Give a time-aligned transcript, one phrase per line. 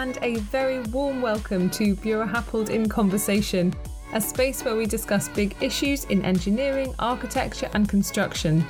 [0.00, 3.74] And a very warm welcome to Buro Happold in Conversation,
[4.14, 8.66] a space where we discuss big issues in engineering, architecture, and construction.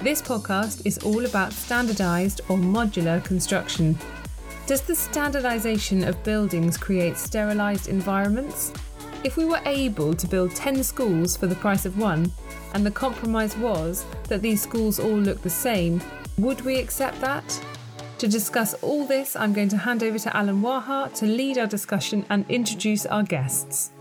[0.00, 3.98] This podcast is all about standardised or modular construction.
[4.66, 8.72] Does the standardisation of buildings create sterilised environments?
[9.22, 12.32] If we were able to build 10 schools for the price of one,
[12.72, 16.00] and the compromise was that these schools all look the same,
[16.38, 17.62] would we accept that?
[18.20, 21.66] To discuss all this, I'm going to hand over to Alain Waha to lead our
[21.66, 23.92] discussion and introduce our guests.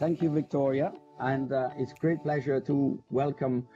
[0.00, 0.92] Thank you, Victoria.
[1.20, 3.68] And uh, it's great pleasure to welcome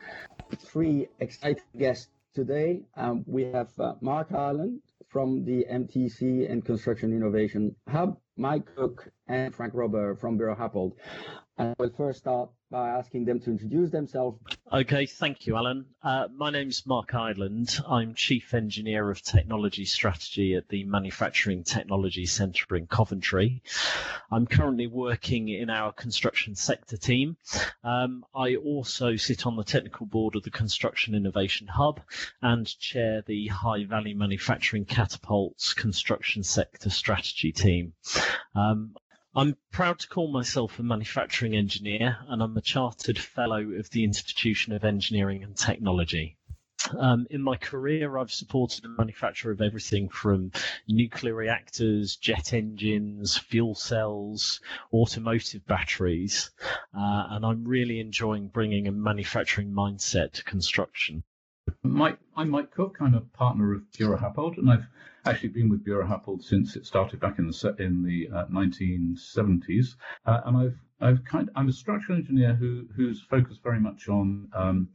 [0.59, 2.83] three exciting guests today.
[2.97, 9.13] Um, we have uh, Mark Ireland from the MTC and Construction Innovation Hub, Mike Cook
[9.29, 10.95] and Frank Robert from Buro Happold.
[11.57, 14.41] And we'll first start by asking them to introduce themselves.
[14.73, 15.85] Okay, thank you, Alain.
[16.03, 17.79] Uh, my name's Mark Ireland.
[17.87, 23.63] I'm Chief Engineer of Technology Strategy at the Manufacturing Technology Centre in Coventry.
[24.33, 27.37] I'm currently working in our construction sector team.
[27.85, 32.01] Um, I also sit on the technical board of the Construction Innovation Hub
[32.43, 37.93] and chair the High Value Manufacturing Catapults Construction Sector Strategy team.
[38.57, 38.97] Um,
[39.37, 44.05] I'm proud to call myself a manufacturing engineer, and I'm a chartered fellow of the
[44.05, 46.37] Institution of Engineering and Technology.
[46.97, 50.53] Um, in my career, I've supported the manufacture of everything from
[50.87, 54.61] nuclear reactors, jet engines, fuel cells,
[54.93, 56.53] automotive batteries,
[56.97, 61.25] uh, and I'm really enjoying bringing a manufacturing mindset to construction.
[61.83, 62.99] Mike, I'm Mike Cook.
[63.01, 64.87] I'm a partner of Buro Happold, and I've
[65.27, 69.97] actually been with Buro Happold since it started back in the in the uh, 1970s,
[70.27, 74.49] uh, and I've I've kind I'm a structural engineer who who's focused very much on
[74.55, 74.89] um,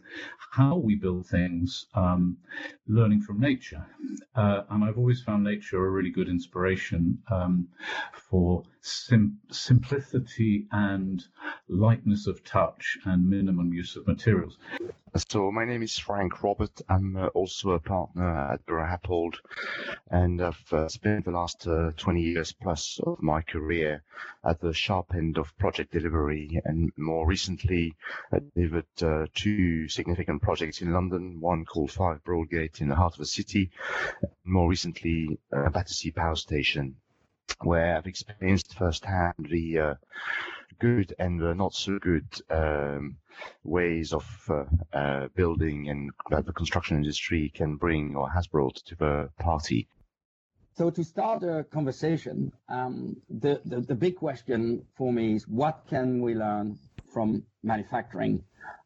[0.52, 2.38] how we build things, um,
[2.88, 3.86] learning from nature,
[4.36, 7.68] uh, and I've always found nature a really good inspiration um,
[8.14, 11.24] for sim- simplicity and
[11.68, 14.58] lightness of touch and minimum use of materials.
[15.28, 16.82] So my name is Frank Robert.
[16.88, 19.40] I'm uh, also a partner at Happold,
[20.12, 24.04] and I've uh, spent the last uh, 20 years plus of my career
[24.46, 27.96] at the sharp end of project delivery, and more recently
[28.32, 31.40] I delivered uh, two significant projects in London.
[31.40, 33.72] One called Five Broadgate in the heart of the city,
[34.44, 36.98] more recently uh, Battersea Power Station,
[37.62, 39.94] where I've experienced firsthand the uh,
[40.80, 43.18] good and uh, not so good um,
[43.64, 44.64] ways of uh,
[44.98, 49.88] uh, building and that the construction industry can bring or has brought to the party.
[50.76, 55.84] So to start a conversation, um, the, the, the big question for me is what
[55.90, 56.80] can we learn
[57.14, 58.44] from manufacturing?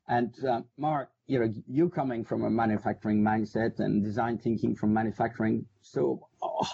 [0.07, 4.93] And uh, Mark, you know, you coming from a manufacturing mindset and design thinking from
[4.93, 5.65] manufacturing.
[5.81, 6.27] So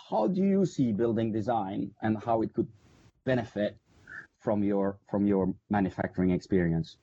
[0.09, 2.67] how do you see building design and how it could
[3.23, 3.77] benefit
[4.41, 6.97] from your from your manufacturing experience?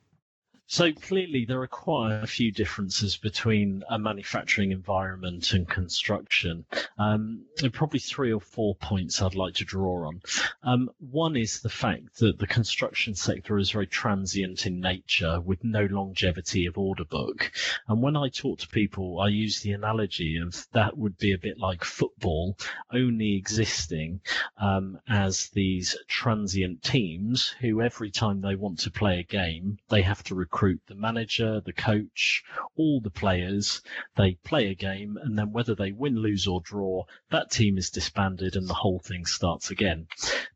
[0.69, 6.65] So clearly, there are quite a few differences between a manufacturing environment and construction.
[6.97, 10.21] Um, there are probably three or four points I'd like to draw on.
[10.63, 15.63] Um, one is the fact that the construction sector is very transient in nature with
[15.63, 17.49] no longevity of order book.
[17.87, 21.37] And when I talk to people, I use the analogy of that would be a
[21.37, 22.57] bit like football,
[22.91, 24.19] only existing
[24.57, 30.01] um, as these transient teams who every time they want to play a game, they
[30.01, 32.43] have to recruit recruit the manager, the coach,
[32.75, 33.83] all the players.
[34.15, 37.91] They play a game, and then whether they win, lose, or draw, that team is
[37.91, 40.07] disbanded and the whole thing starts again.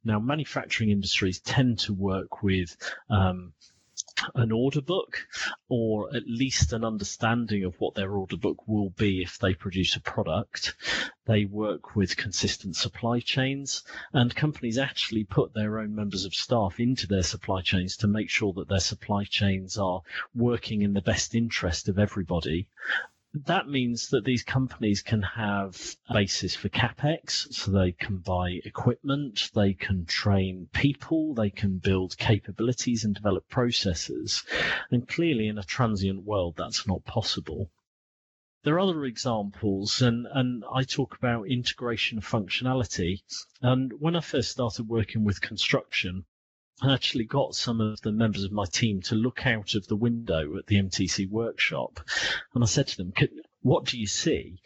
[0.03, 2.75] Now, manufacturing industries tend to work with
[3.11, 3.53] um,
[4.33, 5.27] an order book
[5.69, 9.95] or at least an understanding of what their order book will be if they produce
[9.95, 10.73] a product.
[11.27, 16.79] They work with consistent supply chains and companies actually put their own members of staff
[16.79, 20.01] into their supply chains to make sure that their supply chains are
[20.33, 22.67] working in the best interest of everybody
[23.33, 28.59] that means that these companies can have a basis for capex, so they can buy
[28.65, 34.43] equipment, they can train people, they can build capabilities and develop processes.
[34.89, 37.71] And clearly, in a transient world, that's not possible.
[38.63, 43.21] There are other examples, and, and I talk about integration of functionality.
[43.61, 46.25] And when I first started working with construction,
[46.83, 49.95] I actually got some of the members of my team to look out of the
[49.95, 51.99] window at the MTC workshop.
[52.55, 53.13] And I said to them,
[53.61, 54.61] What do you see?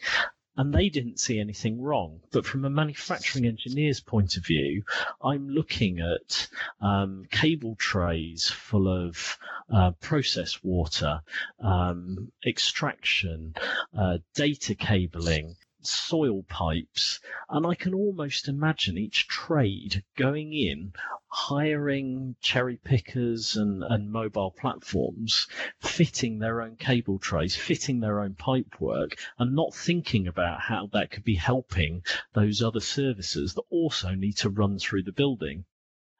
[0.56, 2.20] And they didn't see anything wrong.
[2.32, 4.84] But from a manufacturing engineer's point of view,
[5.22, 6.48] I'm looking at
[6.80, 9.36] um, cable trays full of
[9.70, 11.20] uh, process water,
[11.60, 13.54] um, extraction,
[13.96, 15.56] uh, data cabling,
[15.86, 20.92] soil pipes, and I can almost imagine each trade going in,
[21.28, 25.46] hiring cherry pickers and, and mobile platforms,
[25.80, 30.88] fitting their own cable trays, fitting their own pipe work, and not thinking about how
[30.92, 32.02] that could be helping
[32.34, 35.64] those other services that also need to run through the building.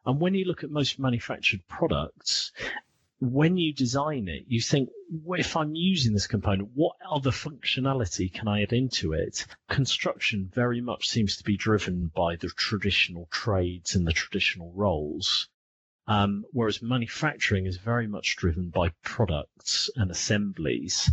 [0.04, 2.52] And when you look at most manufactured products,
[3.18, 8.32] when you design it, you think, well, if I'm using this component, what other functionality
[8.32, 9.46] can I add into it?
[9.68, 15.48] Construction very much seems to be driven by the traditional trades and the traditional roles.
[16.08, 21.10] Um, whereas manufacturing is very much driven by products and assemblies.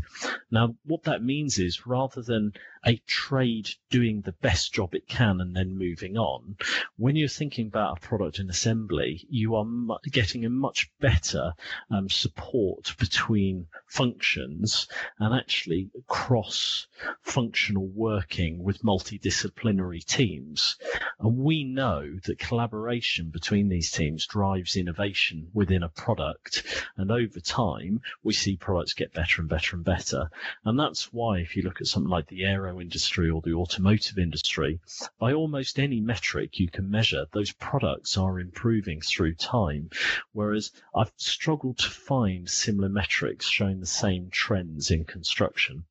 [0.51, 2.53] Now, what that means is rather than
[2.85, 6.57] a trade doing the best job it can and then moving on,
[6.97, 11.53] when you're thinking about a product in assembly, you are mu- getting a much better
[11.89, 14.87] um, support between functions
[15.19, 16.87] and actually cross
[17.21, 20.77] functional working with multidisciplinary teams.
[21.19, 26.63] And we know that collaboration between these teams drives innovation within a product.
[26.97, 30.29] And over time, we see products get better and better and better.
[30.65, 34.17] And that's why, if you look at something like the aero industry or the automotive
[34.17, 34.79] industry,
[35.19, 39.89] by almost any metric you can measure, those products are improving through time.
[40.31, 45.85] Whereas I've struggled to find similar metrics showing the same trends in construction.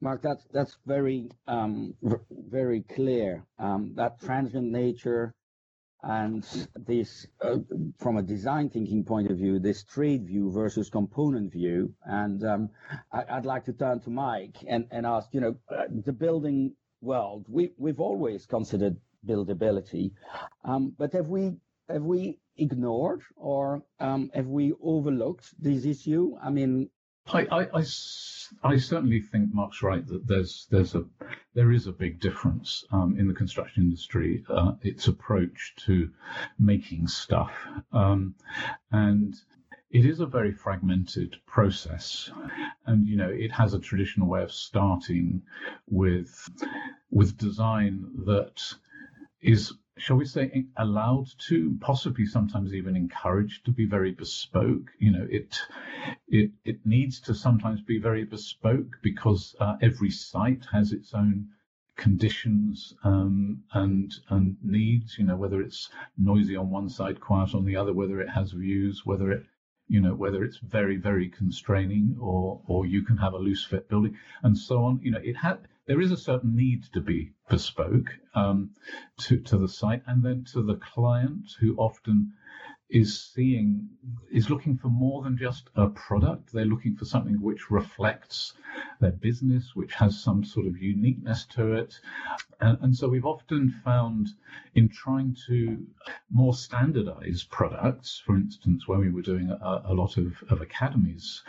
[0.00, 1.94] Mark, that's that's very um,
[2.30, 3.44] very clear.
[3.58, 5.34] Um, that transient nature
[6.02, 6.44] and
[6.76, 7.58] this, uh,
[7.98, 11.94] from a design thinking point of view, this trade view versus component view.
[12.04, 12.70] And um,
[13.12, 16.74] I, would like to turn to Mike and, and ask, you know, uh, the building
[17.00, 17.46] world.
[17.48, 18.96] We we've always considered
[19.26, 20.12] buildability,
[20.64, 21.56] um, but have we
[21.88, 26.36] have we ignored or um, have we overlooked this issue?
[26.42, 26.90] I mean,
[27.32, 27.84] I, I, I,
[28.62, 31.04] I, certainly think Mark's right that there's there's a
[31.54, 36.10] there is a big difference um, in the construction industry, uh, its approach to
[36.58, 37.52] making stuff,
[37.92, 38.34] um,
[38.92, 39.34] and
[39.90, 42.30] it is a very fragmented process,
[42.86, 45.42] and you know it has a traditional way of starting
[45.88, 46.48] with
[47.10, 48.62] with design that
[49.40, 54.90] is shall we say, allowed to, possibly sometimes even encouraged to be very bespoke.
[54.98, 55.58] You know, it
[56.28, 61.48] it it needs to sometimes be very bespoke because uh, every site has its own
[61.96, 65.18] conditions um, and and needs.
[65.18, 65.88] You know, whether it's
[66.18, 69.46] noisy on one side, quiet on the other, whether it has views, whether it
[69.88, 73.88] you know whether it's very very constraining or or you can have a loose fit
[73.88, 75.00] building and so on.
[75.02, 78.70] You know, it had there is a certain need to be bespoke um,
[79.18, 82.32] to, to the site and then to the client who often
[82.88, 83.88] is seeing
[84.30, 86.52] is looking for more than just a product.
[86.52, 88.52] They're looking for something which reflects
[89.00, 91.98] their business which has some sort of uniqueness to it.
[92.60, 94.28] And, and so we've often found
[94.74, 95.84] in trying to
[96.30, 101.42] more standardize products for instance when we were doing a, a lot of, of academies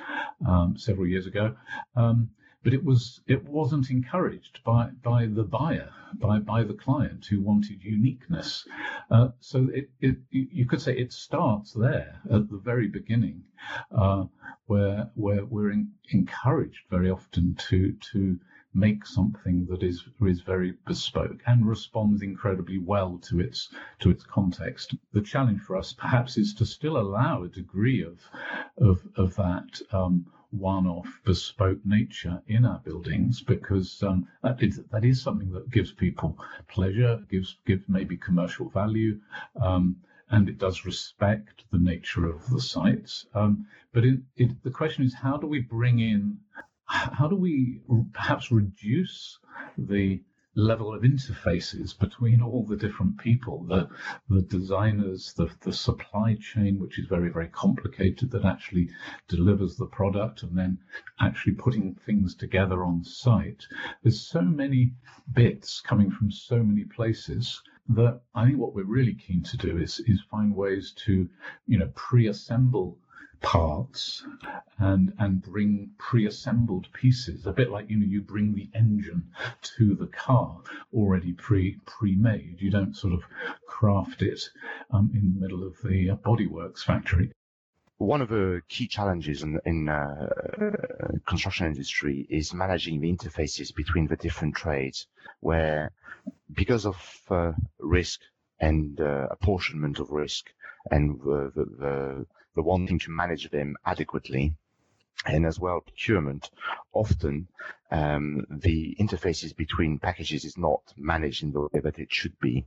[0.47, 1.55] um, several years ago
[1.95, 2.29] um,
[2.67, 7.39] but it was it wasn't encouraged by by the buyer, by by the client who
[7.39, 8.67] wanted uniqueness.
[9.09, 13.41] Uh, so it, it you could say it starts there at the very beginning,
[13.97, 14.25] uh,
[14.65, 18.37] where where we're in, encouraged very often to to
[18.73, 23.69] make something that is is very bespoke and responds incredibly well to its
[23.99, 24.93] to its context.
[25.13, 28.19] The challenge for us perhaps is to still allow a degree of
[28.77, 35.03] of of that um, one-off bespoke nature in our buildings because um, that is that
[35.03, 36.37] is something that gives people
[36.67, 39.19] pleasure, gives gives maybe commercial value,
[39.61, 39.95] um,
[40.29, 43.25] and it does respect the nature of the sites.
[43.33, 46.37] Um, but it, it, the question is, how do we bring in,
[46.85, 47.81] how do we
[48.13, 49.39] perhaps reduce
[49.77, 50.21] the
[50.57, 53.87] level of interfaces between all the different people, the
[54.27, 58.89] the designers, the the supply chain, which is very very complicated, that actually
[59.27, 60.79] delivers the product, and then
[61.19, 63.67] actually putting things together on site.
[64.01, 64.93] There's so many
[65.31, 69.77] bits coming from so many places that I think what we're really keen to do
[69.77, 71.29] is is find ways to,
[71.67, 72.97] you know, pre-assemble
[73.41, 74.23] parts
[74.79, 79.23] and and bring pre-assembled pieces a bit like you know you bring the engine
[79.61, 80.61] to the car
[80.93, 82.57] already pre pre-made.
[82.59, 83.23] You don't sort of
[83.67, 84.41] craft it
[84.91, 87.31] um, in the middle of the uh, bodyworks factory.
[87.97, 90.29] One of the key challenges in, in uh,
[91.25, 95.07] construction industry is managing the interfaces between the different trades
[95.39, 95.91] where
[96.53, 96.97] because of
[97.29, 98.19] uh, risk
[98.59, 100.45] and uh, apportionment of risk
[100.91, 102.25] and the, the,
[102.57, 104.53] the wanting to manage them adequately,
[105.25, 106.49] and as well procurement,
[106.91, 107.47] often
[107.91, 112.65] um, the interfaces between packages is not managed in the way that it should be.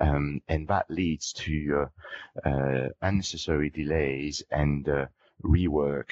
[0.00, 1.88] Um, and that leads to
[2.44, 5.06] uh, uh, unnecessary delays and uh,
[5.42, 6.10] rework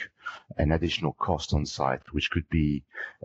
[0.59, 2.83] and additional cost on site, which could be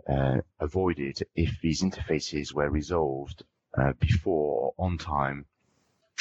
[0.08, 3.42] uh, avoided if these interfaces were resolved
[3.76, 5.46] uh, before on time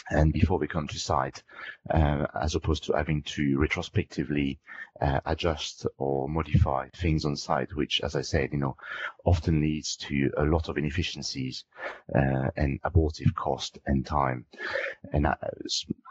[0.09, 1.41] and before we come to site,
[1.89, 4.59] uh, as opposed to having to retrospectively
[5.01, 8.77] uh, adjust or modify things on site, which, as I said, you know,
[9.25, 11.65] often leads to a lot of inefficiencies
[12.13, 14.45] uh, and abortive cost and time.
[15.11, 15.35] And I,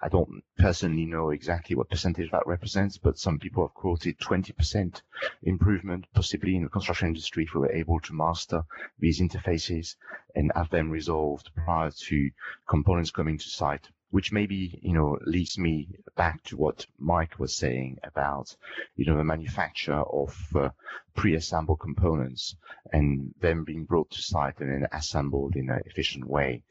[0.02, 5.00] I, don't personally know exactly what percentage that represents, but some people have quoted 20%
[5.44, 8.64] improvement, possibly in the construction industry, if we were able to master
[8.98, 9.94] these interfaces
[10.34, 12.30] and have them resolved prior to
[12.66, 17.52] components coming to site which maybe you know leads me back to what Mike was
[17.52, 18.54] saying about
[18.94, 20.68] you know the manufacture of uh,
[21.14, 22.56] pre-assembled components
[22.92, 26.62] and then being brought to site and then assembled in an efficient way.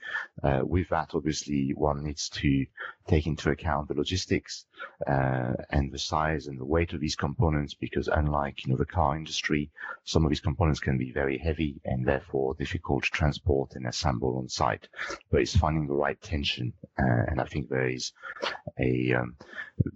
[0.44, 2.66] Uh, with that, obviously, one needs to
[3.08, 4.66] take into account the logistics
[5.08, 8.86] uh, and the size and the weight of these components because unlike you know the
[8.86, 9.72] car industry,
[10.04, 14.38] some of these components can be very heavy and therefore difficult to transport and assemble
[14.38, 14.88] on site.
[15.32, 18.12] But it's finding the right tension, uh, and I think there is
[18.80, 19.36] a um,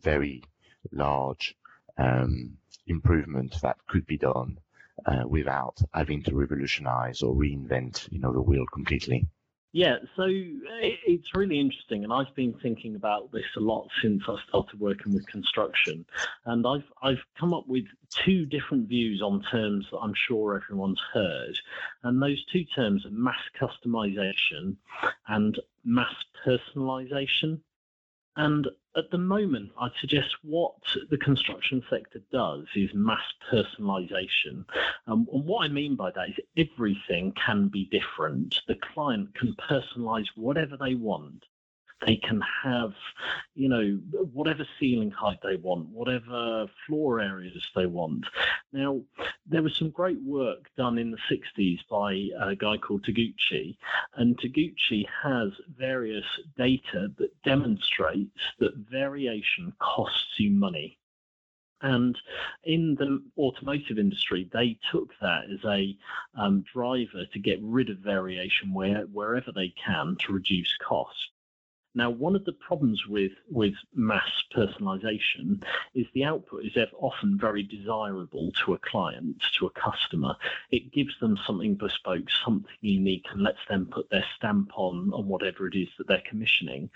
[0.02, 0.44] very
[0.92, 1.56] large
[1.98, 2.58] um,
[2.88, 4.60] improvement that could be done
[5.06, 9.28] uh, without having to revolutionize or reinvent, you know, the wheel completely.
[9.74, 14.38] Yeah, so it's really interesting, and I've been thinking about this a lot since I
[14.48, 16.06] started working with construction,
[16.46, 21.02] and I've I've come up with two different views on terms that I'm sure everyone's
[21.14, 21.60] heard,
[22.04, 24.78] and those two terms are mass customization
[25.28, 26.16] and mass
[26.46, 27.60] personalization.
[28.38, 30.76] And at the moment, I'd suggest what
[31.10, 34.64] the construction sector does is mass personalization.
[35.08, 38.62] Um, and what I mean by that is everything can be different.
[38.68, 41.46] The client can personalize whatever they want
[42.06, 42.94] they can have,
[43.56, 44.00] you know,
[44.34, 48.26] whatever ceiling height they want, whatever floor areas they want.
[48.72, 49.02] Now,
[49.48, 53.78] there was some great work done in the 60s by a guy called Taguchi,
[54.16, 56.26] and Taguchi has various
[56.56, 61.00] data that demonstrates that variation costs you money.
[61.82, 62.18] And
[62.64, 65.96] in the automotive industry, they took that as a
[66.36, 71.30] um, driver to get rid of variation where, wherever they can to reduce cost.
[71.98, 75.64] Now, one of the problems with, with mass personalization
[75.96, 80.36] is the output is often very desirable to a client, to a customer.
[80.70, 85.28] It gives them something bespoke, something unique, and lets them put their stamp on, on
[85.28, 86.92] whatever it is that they're commissioning.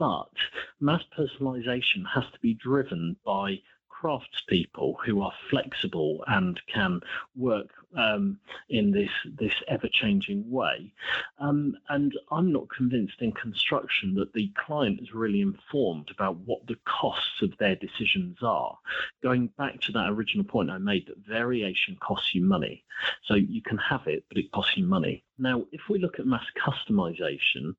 [0.00, 0.32] But
[0.80, 3.60] mass personalization has to be driven by
[4.00, 7.00] craftspeople who are flexible and can
[7.36, 8.38] work um,
[8.68, 10.92] in this this ever changing way.
[11.38, 16.66] Um, and I'm not convinced in construction that the client is really informed about what
[16.66, 18.76] the costs of their decisions are.
[19.22, 22.84] Going back to that original point I made that variation costs you money.
[23.24, 25.24] So you can have it, but it costs you money.
[25.38, 27.74] Now, if we look at mass customization,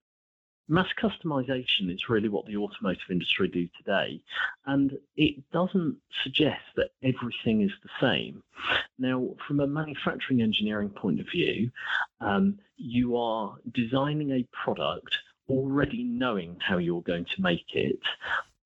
[0.71, 4.21] mass customization is really what the automotive industry do today,
[4.65, 8.41] and it doesn't suggest that everything is the same.
[8.97, 11.69] Now, from a manufacturing engineering point of view,
[12.21, 15.17] um, you are designing a product
[15.49, 17.99] already knowing how you're going to make it.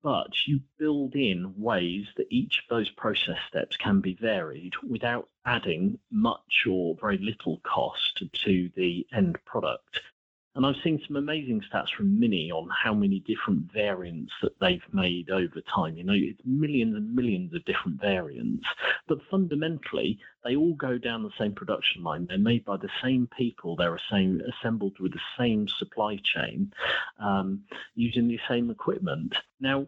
[0.02, 5.28] But you build in ways that each of those process steps can be varied without
[5.44, 10.00] adding much or very little cost to the end product.
[10.56, 14.80] And I've seen some amazing stats from Mini on how many different variants that they've
[14.90, 15.98] made over time.
[15.98, 18.66] You know, it's millions and millions of different variants,
[19.06, 22.24] but fundamentally, they all go down the same production line.
[22.26, 23.76] They're made by the same people.
[23.76, 26.72] They're same, assembled with the same supply chain,
[27.20, 29.34] um, using the same equipment.
[29.60, 29.86] Now,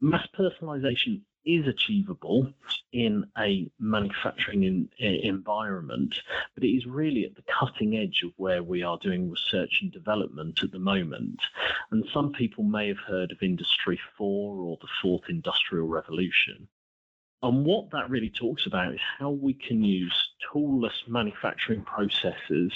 [0.00, 2.52] mass personalization is achievable
[2.92, 6.20] in a manufacturing in, in environment,
[6.54, 9.92] but it is really at the cutting edge of where we are doing research and
[9.92, 11.40] development at the moment.
[11.90, 16.68] And some people may have heard of Industry 4 or the Fourth Industrial Revolution.
[17.42, 22.72] And what that really talks about is how we can use toolless manufacturing processes,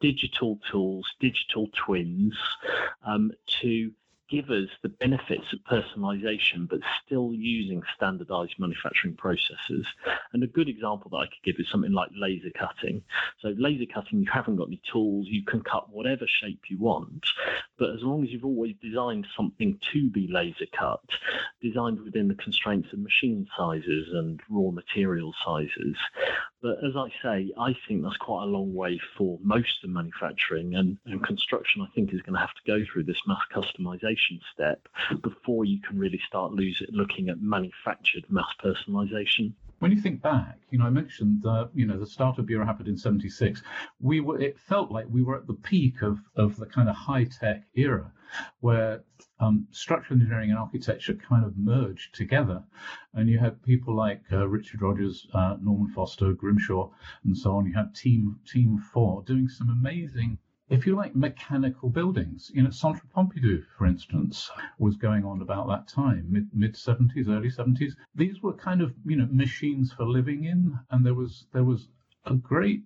[0.00, 2.34] digital tools, digital twins,
[3.06, 3.92] um, to
[4.30, 9.86] give us the benefits of personalization, but still using standardized manufacturing processes.
[10.32, 13.02] And a good example that I could give is something like laser cutting.
[13.40, 17.26] So, laser cutting, you haven't got any tools, you can cut whatever shape you want,
[17.78, 21.00] but as long as you've always designed something to be laser cut,
[21.62, 25.96] designed within the constraints of machine sizes and raw material sizes.
[26.60, 30.74] But as I say, I think that's quite a long way for most of manufacturing
[30.74, 31.82] and, and construction.
[31.82, 34.17] I think is going to have to go through this mass customization
[34.52, 34.88] step
[35.22, 40.58] before you can really start losing, looking at manufactured mass personalization when you think back,
[40.70, 43.62] you know, I mentioned the, you know, the start of Buro Happold in '76.
[44.00, 46.96] We were, it felt like we were at the peak of of the kind of
[46.96, 48.10] high tech era,
[48.60, 49.04] where
[49.38, 52.64] um, structural engineering and architecture kind of merged together,
[53.14, 56.90] and you had people like uh, Richard Rogers, uh, Norman Foster, Grimshaw,
[57.24, 57.66] and so on.
[57.66, 60.38] You had Team Team Four doing some amazing
[60.70, 62.50] if you like, mechanical buildings.
[62.54, 67.28] You know, Centre Pompidou, for instance, was going on about that time, mid mid seventies,
[67.28, 67.96] early seventies.
[68.14, 71.88] These were kind of you know machines for living in, and there was there was
[72.26, 72.82] a great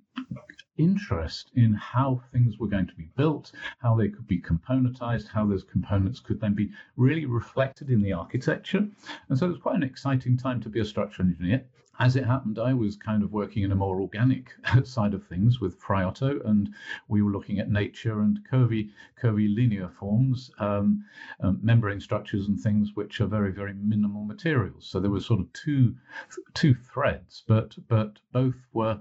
[0.79, 5.45] interest in how things were going to be built, how they could be componentized, how
[5.45, 8.87] those components could then be really reflected in the architecture.
[9.29, 11.65] And so it was quite an exciting time to be a structural engineer
[11.99, 15.61] as it happened, I was kind of working in a more organic side of things
[15.61, 16.75] with Frei Otto, and
[17.09, 21.05] we were looking at nature and curvy, curvilinear forms, um,
[21.41, 24.87] um, membrane structures, and things which are very, very minimal materials.
[24.87, 25.95] So there were sort of two,
[26.55, 28.99] two threads, but but both were,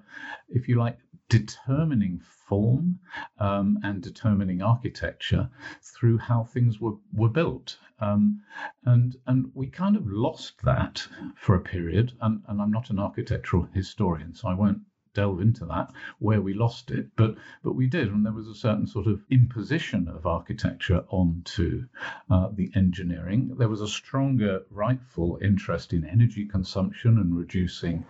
[0.49, 0.97] if you like,
[1.31, 2.99] determining form
[3.39, 5.49] um, and determining architecture
[5.81, 7.77] through how things were, were built.
[8.01, 8.41] Um,
[8.83, 11.07] and and we kind of lost that
[11.37, 12.11] for a period.
[12.19, 14.81] And, and I'm not an architectural historian, so I won't
[15.13, 18.55] delve into that where we lost it but but we did and there was a
[18.55, 21.85] certain sort of imposition of architecture onto
[22.29, 28.05] uh, the engineering there was a stronger rightful interest in energy consumption and reducing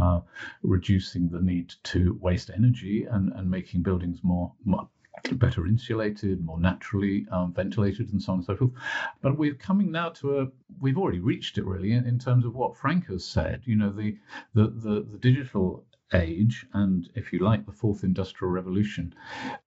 [0.00, 0.20] uh,
[0.62, 4.88] reducing the need to waste energy and and making buildings more, more
[5.32, 8.72] better insulated, more naturally um, ventilated, and so on and so forth.
[9.20, 10.46] But we're coming now to a
[10.80, 13.62] we've already reached it really in, in terms of what Frank has said.
[13.64, 14.16] You know, the
[14.54, 19.14] the the, the digital age and if you like the fourth industrial revolution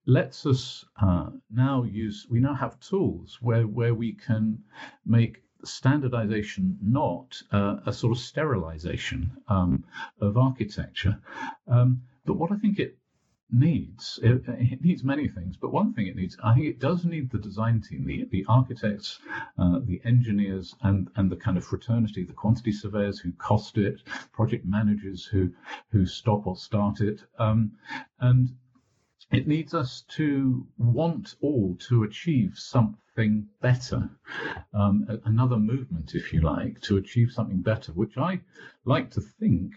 [0.05, 4.57] lets us uh, now use we now have tools where where we can
[5.05, 9.83] make standardization not uh, a sort of sterilization um,
[10.21, 11.17] of architecture.
[11.67, 12.97] Um, but what i think it
[13.51, 14.19] needs.
[14.23, 17.29] It, it, needs many things, but one thing it needs, I think it does need
[17.29, 19.19] the design team, the, the architects,
[19.57, 24.01] uh, the engineers, and, and the kind of fraternity, the quantity surveyors who cost it,
[24.33, 25.51] project managers who
[25.91, 27.71] who stop or start it, um,
[28.19, 28.49] and
[29.31, 34.09] it needs us to want all to achieve something something better,
[34.73, 38.41] um, another movement, if you like, to achieve something better, which I
[38.83, 39.71] like to think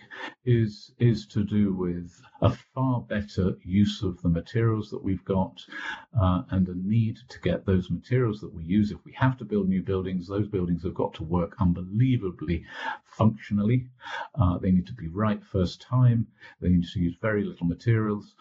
[0.44, 5.64] is is to do with a far better use of the materials that we've got
[6.20, 8.90] uh, and a need to get those materials that we use.
[8.90, 12.64] If we have to build new buildings, those buildings have got to work unbelievably
[13.04, 13.86] functionally.
[14.34, 16.26] Uh, they need to be right first time.
[16.60, 18.34] They need to use very little materials.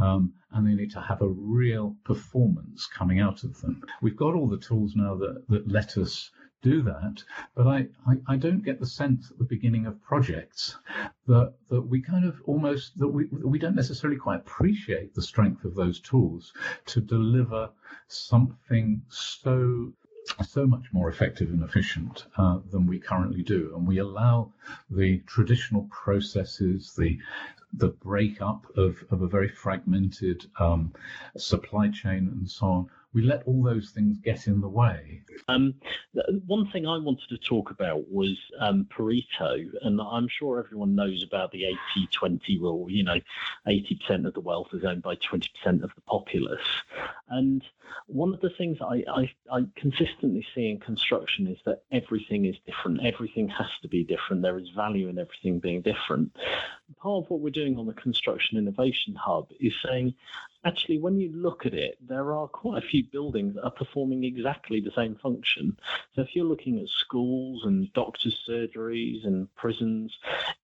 [0.00, 3.82] Um, and they need to have a real performance coming out of them.
[4.00, 6.30] We've got all the tools now that, that let us
[6.64, 7.22] do that,
[7.54, 10.76] but I, I, I, don't get the sense at the beginning of projects
[11.26, 15.64] that that we kind of almost that we we don't necessarily quite appreciate the strength
[15.64, 16.54] of those tools
[16.86, 17.68] to deliver
[18.08, 19.92] something so
[20.42, 24.50] so much more effective and efficient uh, than we currently do, and we allow
[24.90, 27.18] the traditional processes, the
[27.74, 30.94] the breakup of, of a very fragmented um,
[31.36, 35.22] supply chain and so on we let all those things get in the way.
[35.48, 35.74] Um,
[36.46, 41.22] one thing I wanted to talk about was um, Pareto, and I'm sure everyone knows
[41.22, 42.90] about the 80 20 rule.
[42.90, 43.20] You know,
[43.66, 45.48] 80% of the wealth is owned by 20%
[45.82, 46.60] of the populace.
[47.28, 47.62] And
[48.06, 52.56] one of the things I, I, I consistently see in construction is that everything is
[52.66, 56.34] different, everything has to be different, there is value in everything being different.
[56.98, 60.14] Part of what we're doing on the Construction Innovation Hub is saying,
[60.64, 64.24] actually, when you look at it, there are quite a few buildings that are performing
[64.24, 65.76] exactly the same function.
[66.14, 70.16] So if you're looking at schools and doctors' surgeries and prisons,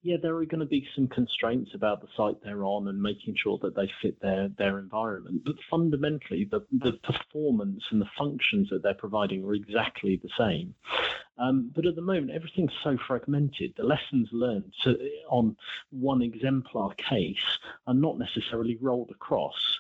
[0.04, 3.36] yeah, there are going to be some constraints about the site they're on and making
[3.36, 5.42] sure that they fit their, their environment.
[5.46, 10.76] But fundamentally, the, the performance and the functions that they're providing are exactly the same.
[11.40, 13.74] Um, but at the moment, everything's so fragmented.
[13.78, 14.98] The lessons learned to,
[15.30, 15.56] on
[15.92, 19.80] one exemplar case are not necessarily rolled across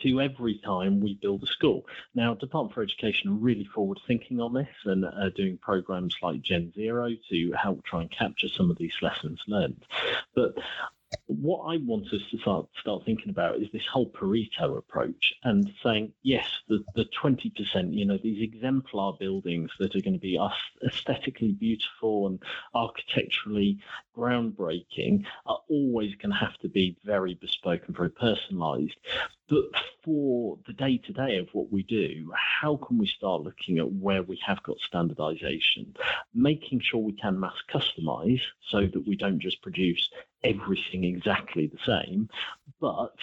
[0.00, 1.86] to every time we build a school.
[2.14, 6.42] Now, Department for Education are really forward thinking on this and are doing programs like
[6.42, 9.84] Gen Zero to help try and capture some of these lessons learned.
[10.34, 10.54] But
[11.26, 15.70] what I want us to start start thinking about is this whole Pareto approach and
[15.82, 20.20] saying yes, the the twenty percent, you know, these exemplar buildings that are going to
[20.20, 20.38] be
[20.86, 22.42] aesthetically beautiful and
[22.74, 23.78] architecturally
[24.16, 28.96] groundbreaking are always going to have to be very bespoke and very personalised.
[29.48, 29.64] But
[30.04, 33.92] for the day to day of what we do, how can we start looking at
[33.92, 35.94] where we have got standardization,
[36.34, 40.08] making sure we can mass customize so that we don't just produce
[40.44, 42.28] everything exactly the same,
[42.80, 43.14] but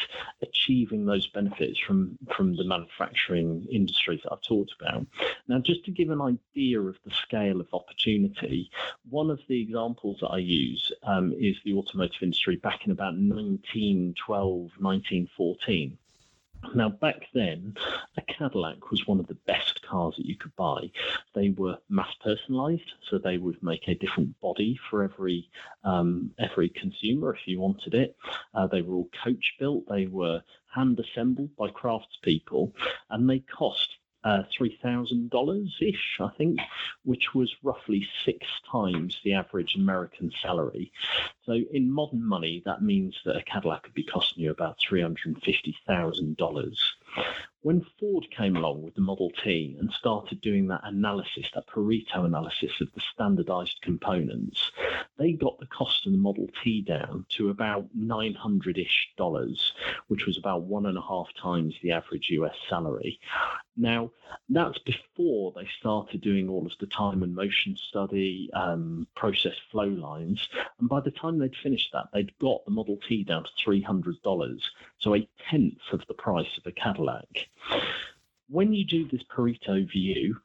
[0.41, 5.05] achieving those benefits from, from the manufacturing industries that I've talked about.
[5.47, 8.69] Now, just to give an idea of the scale of opportunity,
[9.09, 13.13] one of the examples that I use um, is the automotive industry back in about
[13.13, 15.97] 1912, 1914.
[16.75, 17.75] Now, back then,
[18.17, 20.91] a Cadillac was one of the best cars that you could buy.
[21.33, 25.49] They were mass personalized, so they would make a different body for every
[25.83, 28.15] um, every consumer if you wanted it.
[28.53, 29.85] Uh, they were all coach built.
[29.87, 30.41] They were
[30.73, 32.71] hand assembled by craftspeople,
[33.09, 33.96] and they cost
[34.27, 36.59] uh, $3,000 ish, I think,
[37.05, 40.91] which was roughly six times the average American salary.
[41.45, 46.77] So, in modern money, that means that a Cadillac could be costing you about $350,000.
[47.67, 52.23] When Ford came along with the Model T and started doing that analysis, that Pareto
[52.23, 54.71] analysis of the standardized components,
[55.17, 59.73] they got the cost of the Model T down to about 900 ish dollars,
[60.07, 63.19] which was about one and a half times the average US salary.
[63.75, 64.11] Now,
[64.49, 69.87] that's before they started doing all of the time and motion study, um, process flow
[69.87, 70.47] lines.
[70.79, 74.61] And by the time they'd finished that, they'd got the Model T down to $300,
[74.99, 77.06] so a tenth of the price of a Cadillac.
[78.49, 80.37] When you do this Pareto view,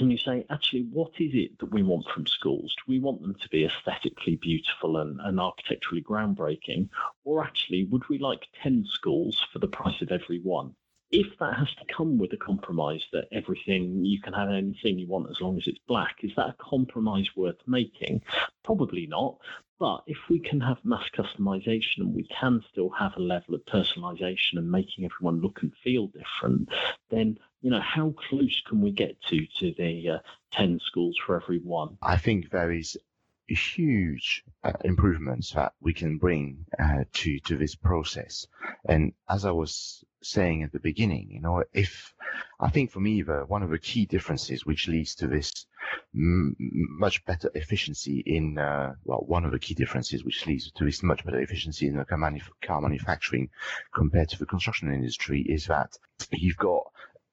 [0.00, 2.74] and you say, actually, what is it that we want from schools?
[2.76, 6.88] Do we want them to be aesthetically beautiful and, and architecturally groundbreaking?
[7.24, 10.74] Or actually, would we like 10 schools for the price of every one?
[11.10, 15.06] If that has to come with a compromise that everything you can have anything you
[15.06, 18.22] want as long as it's black, is that a compromise worth making?
[18.64, 19.38] Probably not.
[19.78, 23.64] But if we can have mass customization and we can still have a level of
[23.66, 26.68] personalization and making everyone look and feel different,
[27.10, 30.18] then you know how close can we get to to the uh,
[30.50, 31.96] ten schools for every one?
[32.02, 32.98] I think there is
[33.54, 38.46] huge uh, improvements that we can bring uh, to to this process.
[38.88, 42.14] And as I was saying at the beginning, you know, if
[42.60, 45.66] I think for me the one of the key differences which leads to this
[46.14, 50.84] m- much better efficiency in uh, well, one of the key differences which leads to
[50.84, 53.48] this much better efficiency in the car, manuf- car manufacturing
[53.94, 55.96] compared to the construction industry is that
[56.32, 56.82] you've got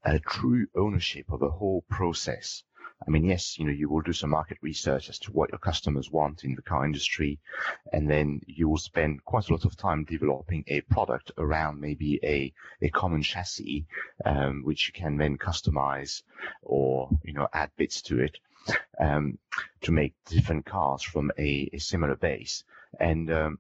[0.04, 2.64] a true ownership of the whole process.
[3.06, 5.60] I mean, yes, you know, you will do some market research as to what your
[5.60, 7.40] customers want in the car industry,
[7.92, 12.20] and then you will spend quite a lot of time developing a product around maybe
[12.24, 13.86] a, a common chassis,
[14.26, 16.24] um, which you can then customize
[16.62, 18.40] or, you know, add bits to it,
[19.00, 19.38] um,
[19.82, 22.64] to make different cars from a, a similar base.
[23.00, 23.60] And, um,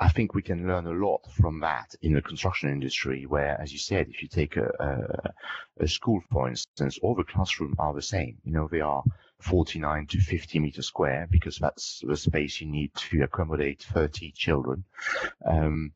[0.00, 3.72] I think we can learn a lot from that in the construction industry, where, as
[3.72, 7.92] you said, if you take a, a, a school, for instance, all the classrooms are
[7.94, 8.38] the same.
[8.44, 9.02] You know, they are
[9.40, 14.84] 49 to 50 meters square because that's the space you need to accommodate 30 children.
[15.44, 15.92] Um,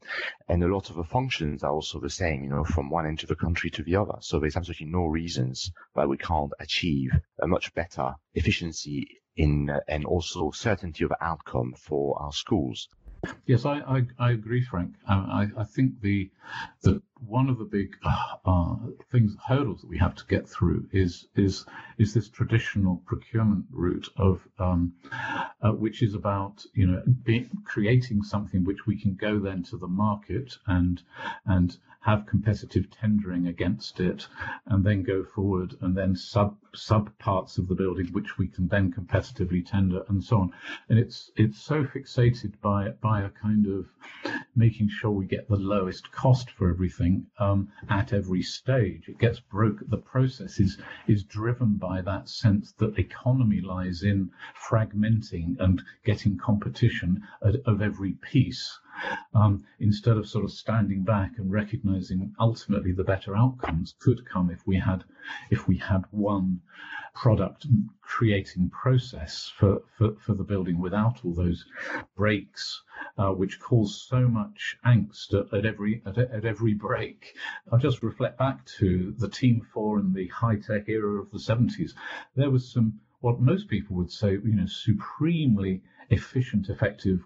[0.48, 3.22] and a lot of the functions are also the same, you know, from one end
[3.22, 4.18] of the country to the other.
[4.20, 7.10] So there's absolutely no reasons why we can't achieve
[7.40, 12.88] a much better efficiency in uh, and also certainty of outcome for our schools.
[13.46, 14.94] Yes, I, I, I agree, Frank.
[15.08, 16.30] I, I think the
[16.82, 18.76] the one of the big uh, uh,
[19.12, 21.64] things hurdles that we have to get through is is
[21.98, 24.92] is this traditional procurement route of um,
[25.62, 29.76] uh, which is about you know be, creating something which we can go then to
[29.76, 31.02] the market and
[31.46, 34.26] and have competitive tendering against it,
[34.66, 38.66] and then go forward and then sub sub parts of the building which we can
[38.68, 40.52] then competitively tender and so on.
[40.88, 43.86] And it's it's so fixated by by a kind of
[44.56, 49.08] making sure we get the lowest cost for everything um, at every stage.
[49.08, 49.88] It gets broke.
[49.88, 54.30] The process is is driven by that sense that economy lies in
[54.68, 58.78] fragmenting and getting competition of every piece.
[59.34, 64.50] Um, instead of sort of standing back and recognizing ultimately the better outcomes could come
[64.50, 65.04] if we had
[65.50, 66.60] if we had one
[67.14, 67.66] product
[68.00, 71.64] creating process for, for, for the building without all those
[72.16, 72.82] breaks
[73.18, 77.34] uh, which cause so much angst at, at every at, at, every break.
[77.70, 81.92] I'll just reflect back to the Team 4 in the high-tech era of the 70s.
[82.34, 87.20] There was some what most people would say, you know, supremely efficient, effective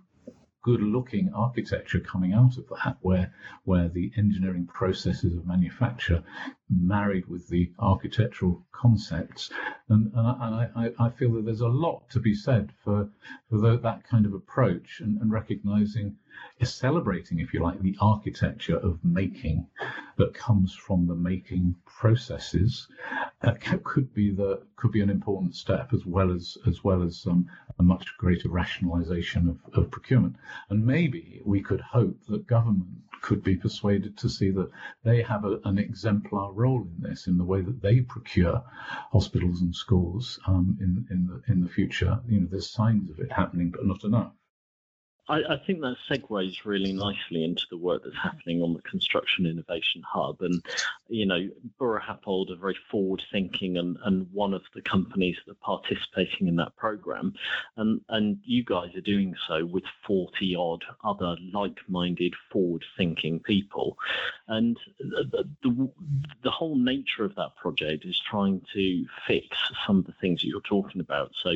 [0.67, 6.25] good looking architecture coming out of that, where where the engineering processes of manufacture
[6.69, 9.49] married with the architectural concepts.
[9.89, 10.27] And, and,
[10.75, 13.09] I, I, feel that there's a lot to be said for
[13.49, 16.17] for that kind of approach and, and recognizing
[16.59, 19.67] is celebrating, if you like, the architecture of making
[20.17, 22.89] that comes from the making processes
[23.43, 27.27] uh, could be the could be an important step as well as as well as
[27.27, 27.47] um,
[27.79, 30.37] a much greater rationalisation of, of procurement.
[30.71, 32.89] And maybe we could hope that government
[33.21, 34.71] could be persuaded to see that
[35.05, 38.63] they have a, an exemplar role in this in the way that they procure
[39.13, 42.21] hospitals and schools um, in in the in the future.
[42.27, 44.33] You know, there's signs of it happening, but not enough.
[45.29, 49.47] I, I, think that segues really nicely into the work that's happening on the Construction
[49.47, 50.41] Innovation Hub.
[50.41, 50.65] And,
[51.09, 51.49] you know,
[51.81, 56.47] Buro Happold are very forward thinking and, and one of the companies that are participating
[56.47, 57.35] in that program.
[57.77, 63.41] And, and you guys are doing so with 40 odd other like minded, forward thinking
[63.41, 63.99] people.
[64.47, 65.91] And the, the,
[66.43, 69.49] the whole nature of that project is trying to fix
[69.87, 71.33] some of the things that you're talking about.
[71.43, 71.55] So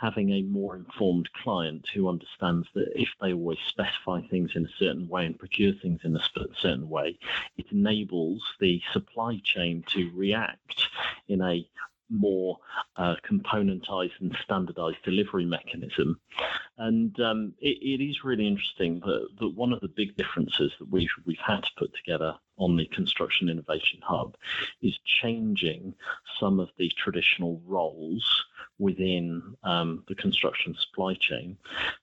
[0.00, 4.76] having a more informed client who understands that if they always specify things in a
[4.78, 6.22] certain way and procure things in a
[6.60, 7.18] certain way,
[7.56, 10.86] it enables the supply chain to react
[11.28, 11.68] in a
[12.10, 12.58] more
[12.96, 16.20] uh, componentized and standardized delivery mechanism.
[16.78, 20.90] And um, it, it is really interesting that, that one of the big differences that
[20.90, 24.36] we've, we've had to put together on the Construction Innovation Hub
[24.82, 25.94] is changing
[26.38, 28.44] some of the traditional roles
[28.80, 31.56] within um, the construction supply chain.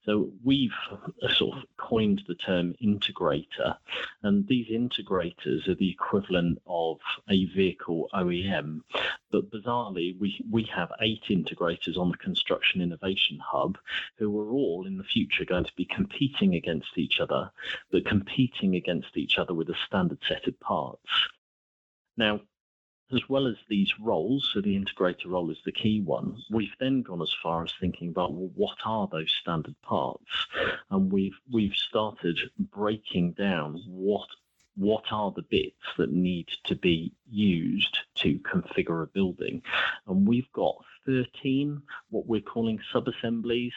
[0.05, 3.75] So we've uh, sort of coined the term integrator,
[4.23, 8.81] and these integrators are the equivalent of a vehicle OEM.
[9.31, 13.77] But bizarrely, we, we have eight integrators on the Construction Innovation Hub
[14.17, 17.51] who are all in the future going to be competing against each other,
[17.91, 21.09] but competing against each other with a standard set of parts.
[22.15, 22.41] Now,
[23.11, 27.01] as well as these roles, so the integrator role is the key one, we've then
[27.01, 30.47] gone as far as thinking about well, what are those standard parts,
[30.89, 34.27] and we've we've started breaking down what
[34.75, 39.61] what are the bits that need to be used to configure a building,
[40.07, 43.73] and we've got 13 what we're calling sub-assemblies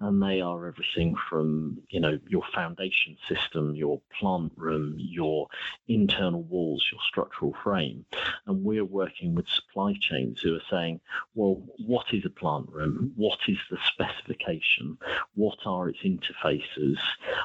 [0.00, 5.46] and they are everything from you know your foundation system your plant room your
[5.88, 8.04] internal walls your structural frame.
[8.46, 11.00] And we're working with supply chains who are saying
[11.34, 13.12] well what is a plant room?
[13.16, 14.98] What is the specification?
[15.34, 16.98] What are its interfaces?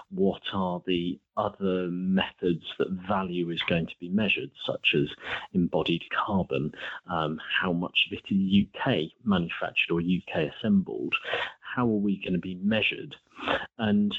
[0.09, 5.07] What are the other methods that value is going to be measured, such as
[5.53, 6.71] embodied carbon,
[7.09, 11.15] um, how much of it is UK manufactured or UK assembled,
[11.75, 13.15] how are we going to be measured?
[13.77, 14.15] And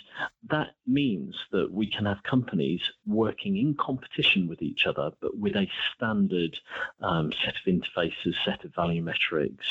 [0.51, 5.57] that means that we can have companies working in competition with each other, but with
[5.57, 6.59] a standard
[7.01, 9.67] um, set of interfaces, set of value metrics,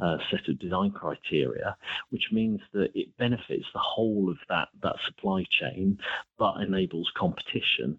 [0.00, 1.76] uh, set of design criteria,
[2.10, 5.98] which means that it benefits the whole of that, that supply chain,
[6.38, 7.98] but enables competition.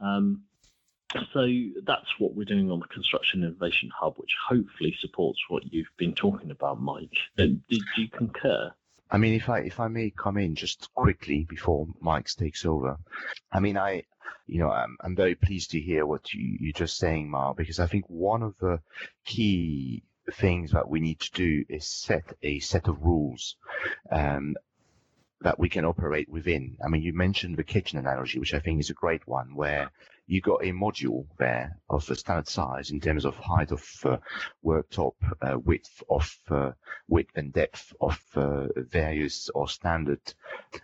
[0.00, 0.42] Um,
[1.32, 1.46] so
[1.86, 6.14] that's what we're doing on the Construction Innovation Hub, which hopefully supports what you've been
[6.14, 7.10] talking about, Mike.
[7.36, 8.72] Did you concur?
[9.10, 12.98] I mean, if I if I may come in just quickly before Mike takes over,
[13.52, 14.04] I mean, I,
[14.46, 17.78] you know, I'm I'm very pleased to hear what you you're just saying, Mark, because
[17.78, 18.80] I think one of the
[19.24, 23.56] key things that we need to do is set a set of rules
[24.10, 24.56] um,
[25.42, 26.76] that we can operate within.
[26.84, 29.92] I mean, you mentioned the kitchen analogy, which I think is a great one, where
[30.26, 34.16] you got a module there of a standard size in terms of height of uh,
[34.64, 36.70] worktop, uh, width of uh,
[37.08, 40.20] width and depth of uh, various or standard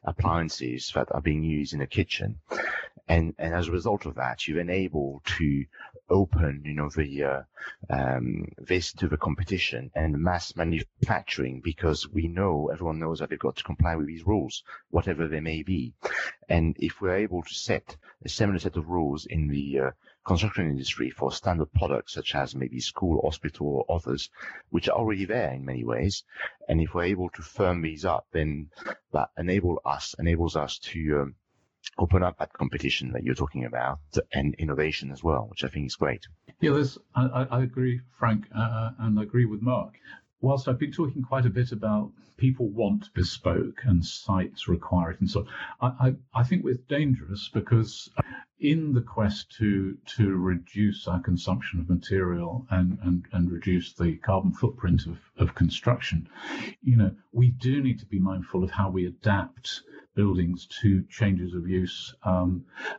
[0.05, 2.39] appliances that are being used in a kitchen,
[3.09, 5.65] and and as a result of that, you're enabled to
[6.11, 7.43] open, you know, the uh,
[7.89, 13.39] um, this to the competition and mass manufacturing because we know everyone knows that they've
[13.39, 15.95] got to comply with these rules, whatever they may be,
[16.49, 19.91] and if we're able to set a similar set of rules in the uh,
[20.25, 24.31] construction industry for standard products such as maybe school, hospital, or others,
[24.69, 26.25] which are already there in many ways.
[26.69, 28.71] And if we're able to firm these up, then
[29.13, 31.35] that enable us enables us to um,
[31.99, 33.99] open up that competition that you're talking about
[34.33, 36.27] and innovation as well, which I think is great.
[36.61, 39.95] Yeah, there's, I, I agree, Frank, uh, and I agree with Mark.
[40.41, 45.21] Whilst I've been talking quite a bit about people want bespoke and sites require it
[45.21, 45.47] and so
[45.83, 48.09] I, I, I think it's dangerous because
[48.59, 54.17] in the quest to to reduce our consumption of material and, and, and reduce the
[54.17, 56.29] carbon footprint of, of construction,
[56.83, 59.83] you know, we do need to be mindful of how we adapt
[60.21, 62.51] buildings to changes of use um,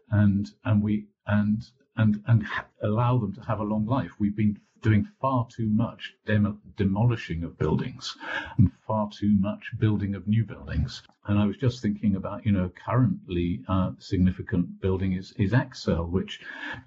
[0.09, 1.59] and and we and
[1.97, 2.39] and and
[2.81, 4.11] allow them to have a long life.
[4.19, 8.17] We've been doing far too much dem- demolishing of buildings
[8.57, 11.01] and far too much building of new buildings.
[11.27, 16.09] And I was just thinking about, you know, currently uh, significant building is, is ExCeL,
[16.09, 16.41] which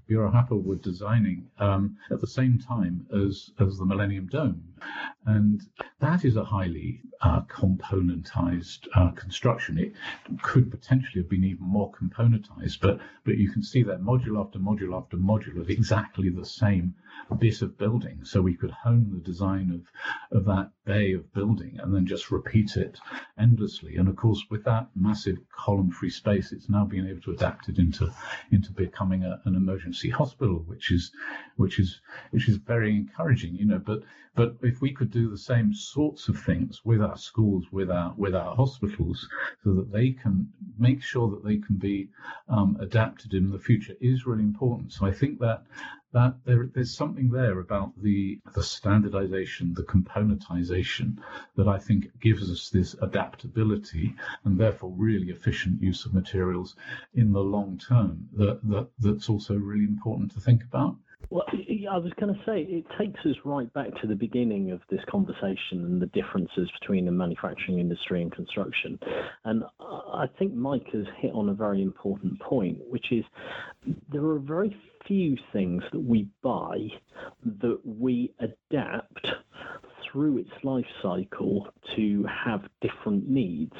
[0.06, 4.62] Buro Happold were designing um, at the same time as, as the Millennium Dome.
[5.24, 5.62] And
[6.00, 9.78] that is a highly uh, componentized uh, construction.
[9.78, 9.94] It
[10.42, 14.58] could potentially have been even more componentized, but, but you can see that module after
[14.58, 16.94] module after module of exactly the same
[17.38, 18.24] bit of building.
[18.24, 22.30] So we could hone the design of, of that bay of building and then just
[22.30, 22.98] repeat it
[23.38, 23.96] endlessly.
[23.96, 27.78] And of course, with that massive column-free space, it's now being able to adapt it
[27.78, 28.12] into
[28.50, 31.12] into becoming a, an emergency hospital, which is
[31.56, 33.54] which is which is very encouraging.
[33.54, 34.02] You know, but
[34.34, 38.14] but if we could do the same sorts of things with our schools, with our
[38.16, 39.28] with our hospitals,
[39.62, 42.08] so that they can make sure that they can be
[42.48, 44.92] um, adapted in the future, is really important.
[44.92, 45.64] So I think that
[46.14, 51.18] that there, there's something there about the the standardization, the componentization
[51.56, 56.76] that I think gives us this adaptability and therefore really efficient use of materials
[57.14, 60.96] in the long term that, that that's also really important to think about.
[61.30, 64.80] Well, I was going to say it takes us right back to the beginning of
[64.90, 68.98] this conversation and the differences between the manufacturing industry and construction.
[69.44, 73.24] And I think Mike has hit on a very important point, which is
[74.12, 76.88] there are very few things that we buy
[77.44, 79.26] that we adapt
[80.04, 83.72] through its life cycle to have different needs.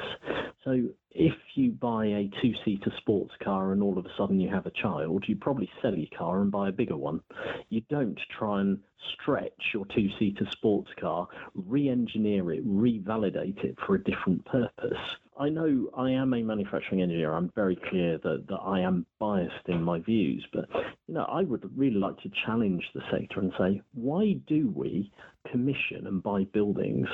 [0.64, 0.82] So
[1.14, 4.70] if you buy a two-seater sports car and all of a sudden you have a
[4.70, 7.20] child, you probably sell your car and buy a bigger one.
[7.68, 8.80] You don't try and
[9.12, 14.98] stretch your two-seater sports car, re-engineer it, revalidate it for a different purpose.
[15.38, 17.32] I know I am a manufacturing engineer.
[17.32, 20.68] I'm very clear that, that I am biased in my views, but
[21.06, 25.12] you know, I would really like to challenge the sector and say, why do we
[25.50, 27.08] commission and buy buildings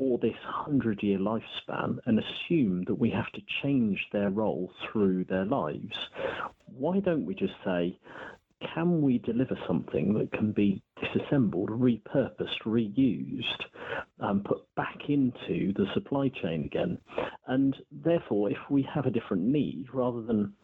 [0.00, 5.24] for this 100 year lifespan and assume that we have to change their role through
[5.24, 5.94] their lives?
[6.64, 7.98] Why don't we just say,
[8.74, 13.62] can we deliver something that can be disassembled, repurposed, reused,
[14.20, 16.96] um, put back into the supply chain again?
[17.46, 20.54] And therefore, if we have a different need, rather than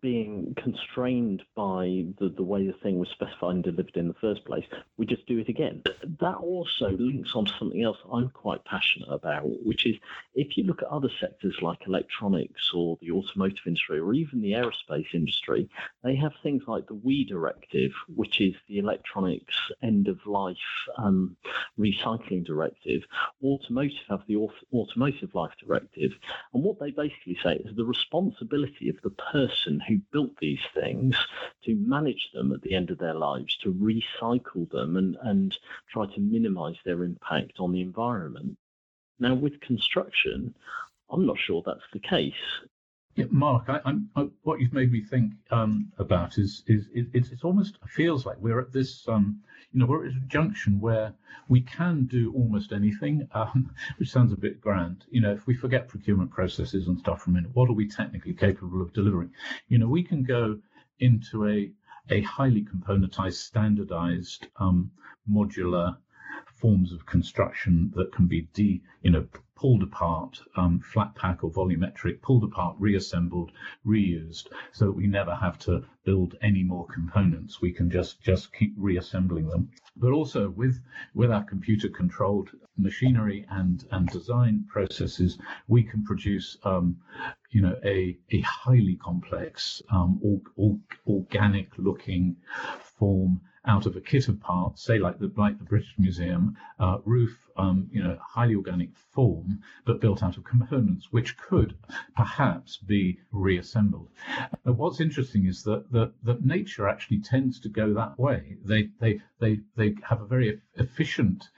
[0.00, 4.44] being constrained by the, the way the thing was specified and delivered in the first
[4.44, 4.64] place,
[4.96, 5.82] we just do it again.
[6.20, 9.96] That also links on to something else I'm quite passionate about, which is
[10.34, 14.52] if you look at other sectors like electronics or the automotive industry or even the
[14.52, 15.68] aerospace industry,
[16.02, 20.56] they have things like the WEEE directive, which is the electronics end of life
[20.96, 21.36] um,
[21.78, 23.02] recycling directive.
[23.42, 24.36] Automotive have the
[24.72, 26.12] automotive life directive.
[26.52, 30.60] And what they basically say is the responsibility of the person person who built these
[30.74, 31.16] things
[31.64, 35.58] to manage them at the end of their lives, to recycle them and, and
[35.90, 38.56] try to minimize their impact on the environment.
[39.18, 40.54] Now, with construction,
[41.10, 42.34] I'm not sure that's the case.
[43.16, 43.80] Yeah, Mark, I,
[44.16, 48.26] I, what you've made me think um, about is, is, is it's, it's, almost feels
[48.26, 49.40] like we're at this, um,
[49.72, 51.14] you know, we're at a junction where
[51.48, 55.04] we can do almost anything, um, which sounds a bit grand.
[55.10, 57.88] You know, if we forget procurement processes and stuff for a minute, what are we
[57.88, 59.30] technically capable of delivering?
[59.68, 60.58] You know, we can go
[60.98, 61.70] into a
[62.10, 64.90] a highly componentized, standardized, um,
[65.30, 65.96] modular
[66.64, 71.50] forms of construction that can be de, you know, pulled apart, um, flat pack or
[71.50, 73.52] volumetric, pulled apart, reassembled,
[73.86, 77.60] reused, so that we never have to build any more components.
[77.60, 79.68] We can just just keep reassembling them.
[79.94, 80.80] But also with
[81.12, 82.48] with our computer controlled
[82.78, 85.36] machinery and and design processes,
[85.68, 86.96] we can produce um,
[87.50, 92.36] you know a a highly complex um, or, or, organic looking
[92.98, 96.98] form out of a kit of parts, say like the like the British Museum uh,
[97.04, 101.76] roof, um, you know, highly organic form, but built out of components which could
[102.16, 104.10] perhaps be reassembled.
[104.64, 108.56] But what's interesting is that, that that nature actually tends to go that way.
[108.64, 111.48] They they they they have a very efficient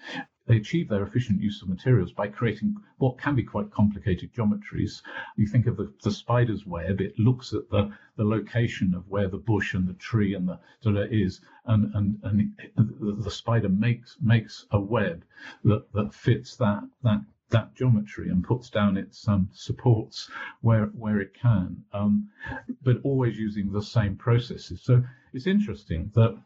[0.47, 5.03] they achieve their efficient use of materials by creating what can be quite complicated geometries.
[5.37, 9.29] You think of the, the spider's web; it looks at the the location of where
[9.29, 13.69] the bush and the tree and the sort of is, and and and the, spider
[13.69, 15.25] makes makes a web
[15.65, 17.21] that that fits that that
[17.51, 20.31] that geometry and puts down its um, supports
[20.61, 22.29] where where it can, um,
[22.83, 24.81] but always using the same processes.
[24.83, 26.37] So it's interesting that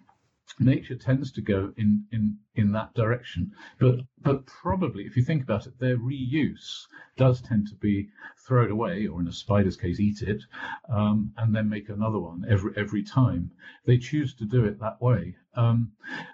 [0.58, 3.52] nature tends to go in in in that direction.
[3.78, 6.86] But but probably if you think about it their reuse
[7.16, 8.08] does tend to be
[8.46, 10.42] throw it away or in a spider's case eat it
[10.88, 13.52] um, and then make another one every every time.
[13.84, 15.92] They choose to do it that way um,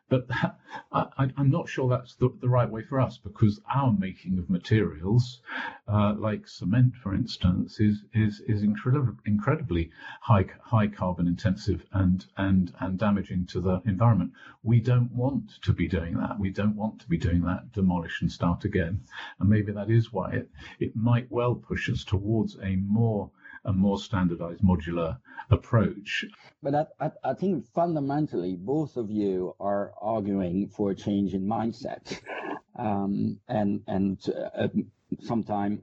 [0.08, 0.58] but that,
[0.92, 4.50] I, am not sure that's the, the, right way for us because our making of
[4.50, 5.40] materials,
[5.88, 9.90] uh, like cement, for instance, is is is incredibly incredibly
[10.20, 14.32] high high carbon intensive and and and damaging to the environment.
[14.62, 16.38] We don't want to be doing that.
[16.38, 17.72] We don't want to be doing that.
[17.72, 19.00] Demolish and start again.
[19.40, 23.30] And maybe that is why it it might well push us towards a more
[23.66, 25.18] a more standardized modular
[25.50, 26.24] approach.
[26.62, 31.46] But I, I, I, think fundamentally, both of you are arguing for a change in
[31.46, 32.20] mindset,
[32.78, 34.18] um, and and
[34.58, 34.68] uh,
[35.20, 35.82] sometime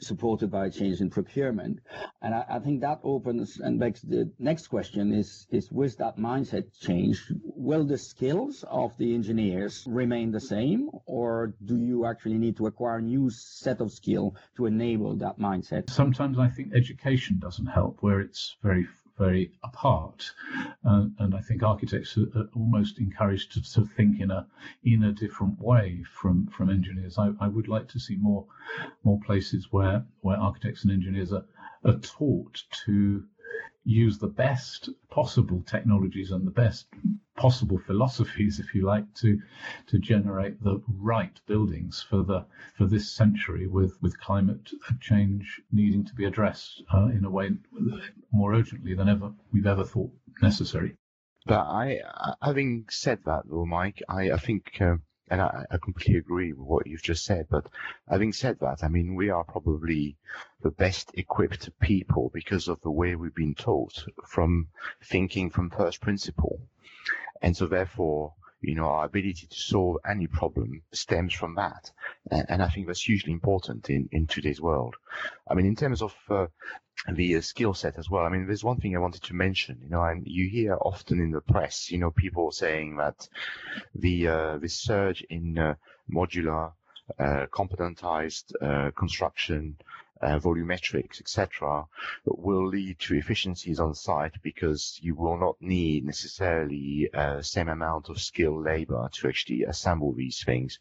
[0.00, 1.80] supported by a change in procurement.
[2.22, 6.18] And I, I, think that opens and begs the next question is, is with that
[6.18, 12.38] mindset change, will the skills of the engineers remain the same or do you actually
[12.38, 15.90] need to acquire a new set of skill to enable that mindset?
[15.90, 18.86] Sometimes I think education doesn't help where it's very
[19.18, 20.32] very apart.
[20.82, 24.46] And I think architects are, almost encouraged to, to, think in a
[24.82, 27.18] in a different way from from engineers.
[27.18, 28.46] I, I would like to see more
[29.02, 31.46] more places where where architects and engineers are,
[31.84, 33.24] are taught to
[33.84, 36.86] use the best possible technologies and the best
[37.36, 39.40] possible philosophies, if you like, to
[39.86, 42.44] to generate the right buildings for the
[42.76, 44.70] for this century, with with climate
[45.00, 47.50] change needing to be addressed uh, in a way
[48.30, 50.12] more urgently than ever we've ever thought
[50.42, 50.96] necessary.
[51.46, 52.00] But I,
[52.40, 54.80] having said that, though, Mike, I, I think.
[54.80, 54.96] Uh,
[55.28, 57.46] and I, I, completely agree with what you've just said.
[57.50, 57.66] But
[58.08, 60.16] having said that, I mean, we are probably
[60.62, 64.68] the best equipped people because of the way we've been taught from
[65.02, 66.60] thinking from first principle.
[67.40, 68.34] And so therefore,
[68.66, 71.90] you know, our ability to solve any problem stems from that.
[72.30, 74.96] And, and I think that's hugely important in, in today's world.
[75.48, 76.46] I mean, in terms of uh,
[77.12, 78.24] the uh, skill set as well.
[78.24, 81.20] I mean, there's one thing I wanted to mention, you know, and you hear often
[81.20, 83.28] in the press, you know, people saying that
[83.94, 85.74] the uh, the surge in uh,
[86.10, 86.72] modular,
[87.18, 89.76] uh, competentized uh, construction
[90.24, 91.84] uh, volumetrics, etc.,
[92.24, 98.08] will lead to efficiencies on site because you will not need necessarily uh, same amount
[98.08, 100.78] of skilled labor to actually assemble these things,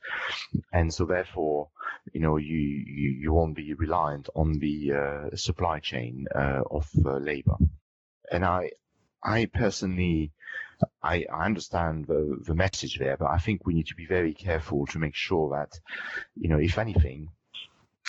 [0.71, 1.69] and so therefore,
[2.13, 6.89] you know, you you, you won't be reliant on the uh, supply chain uh, of
[7.05, 7.57] uh, labor.
[8.31, 8.71] And I
[9.23, 10.31] I personally.
[11.01, 14.33] I, I, understand the, the message there, but I think we need to be very
[14.33, 15.79] careful to make sure that,
[16.35, 17.29] you know, if anything,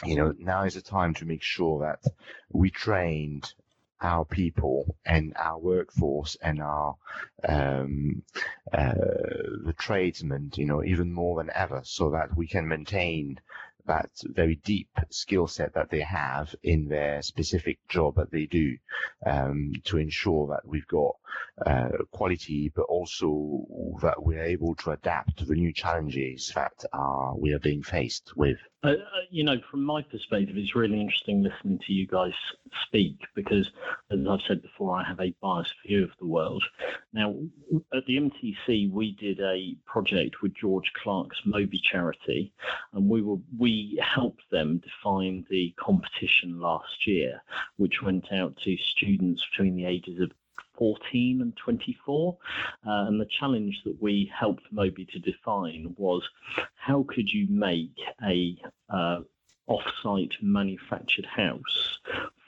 [0.05, 2.13] you know, now is the time to make sure that
[2.51, 3.53] we trained
[4.01, 6.97] our people and our workforce and our
[7.49, 8.23] um,
[8.73, 8.93] uh,
[9.65, 13.41] the tradesmen, you know, even more than ever, so that we can maintain
[13.87, 18.77] that very deep skill set that they have in their specific job that they do
[19.27, 21.17] um, to ensure that we've got
[21.67, 23.65] uh, quality, but also
[24.03, 28.33] that we're able to adapt to the new challenges that are, we are being faced
[28.37, 28.59] with.
[28.85, 28.97] Uh, uh,
[29.31, 32.35] you know, from my perspective, it's really interesting listening to you guys
[32.87, 33.71] speak because,
[34.11, 36.63] as I've said before, I have a biased view of the world.
[37.15, 37.35] Now,
[37.95, 42.53] at the MTC, we did a project with George Clarke's MOBIE charity,
[42.93, 47.43] and we were we helped them define the competition last year,
[47.77, 50.31] which went out to students between the ages of
[50.77, 52.37] 14 and 24.
[52.87, 56.23] Uh, and the challenge that we helped MOBIE to define was
[56.77, 58.57] how could you make a
[58.91, 59.21] uh,
[59.67, 61.99] off-site manufactured house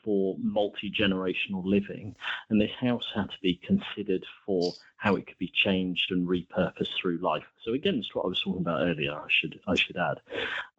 [0.04, 2.14] for multi-generational living?
[2.50, 6.94] And this house had to be considered for how it could be changed and repurposed
[7.00, 7.44] through life.
[7.64, 10.20] So again it's what i was talking about earlier i should i should add.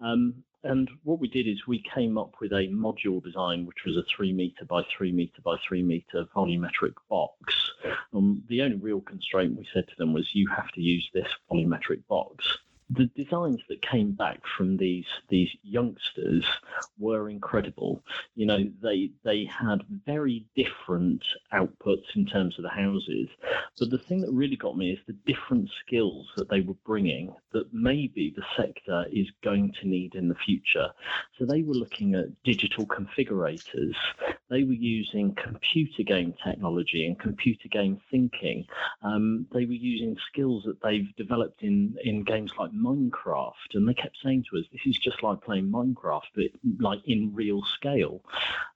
[0.01, 3.95] Um, and what we did is we came up with a module design, which was
[3.95, 7.71] a three meter by three meter by three meter volumetric box.
[8.13, 11.27] Um, the only real constraint we said to them was you have to use this
[11.51, 12.57] volumetric box.
[12.89, 16.45] The designs that came back from these these youngsters
[16.97, 18.01] were incredible.
[18.35, 21.23] You know, they they had very different
[21.53, 23.27] outputs in terms of the houses,
[23.77, 27.33] but the thing that really got me is the different skills that they were bringing
[27.51, 30.89] that maybe the sector is going to need in the future.
[31.37, 33.95] So they were looking at digital configurators.
[34.49, 38.65] They were using computer game technology and computer game thinking.
[39.01, 43.93] Um, they were using skills that they've developed in in games like Minecraft, and they
[43.93, 48.23] kept saying to us, "This is just like playing Minecraft, but like in real scale."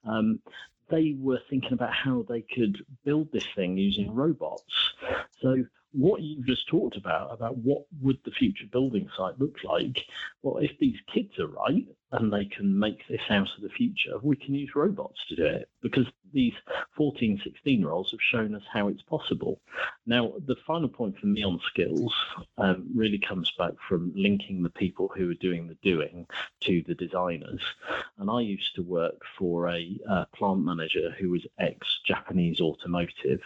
[0.04, 0.40] Um,
[0.88, 4.94] they were thinking about how they could build this thing using robots.
[5.40, 10.04] So what you've just talked about, about what would the future building site look like,
[10.42, 14.18] well, if these kids are right and they can make this house of the future,
[14.22, 16.54] we can use robots to do it because these
[16.96, 19.60] 14, 16 year olds have shown us how it's possible.
[20.06, 22.14] Now, the final point for me on skills
[22.58, 26.26] um, really comes back from linking the people who are doing the doing
[26.60, 27.60] to the designers.
[28.18, 33.42] And I used to work for a uh, plant manager who was ex Japanese automotive.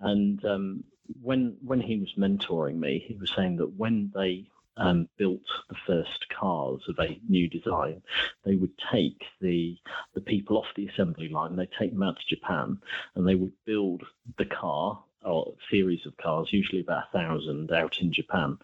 [0.00, 0.84] And um,
[1.22, 5.76] when when he was mentoring me, he was saying that when they um, built the
[5.86, 8.02] first cars of a new design,
[8.44, 9.76] they would take the
[10.14, 12.78] the people off the assembly line, they take them out to Japan,
[13.14, 14.02] and they would build
[14.38, 18.58] the car or series of cars, usually about a thousand, out in Japan.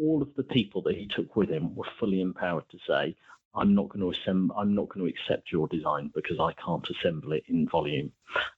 [0.00, 3.14] All of the people that he took with him were fully empowered to say,
[3.54, 6.88] I'm not going to assemble, I'm not going to accept your design because I can't
[6.88, 8.12] assemble it in volume.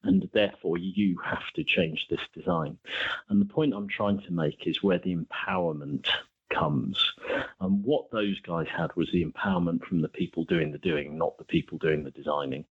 [0.05, 2.79] And therefore, you have to change this design.
[3.29, 6.07] And the point I'm trying to make is where the empowerment
[6.51, 7.13] comes.
[7.61, 11.39] And what those guys had was the empowerment from the people doing the doing, not
[11.39, 12.65] the people doing the designing